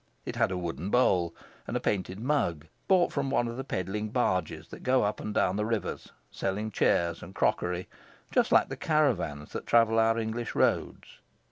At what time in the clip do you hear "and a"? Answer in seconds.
1.67-1.79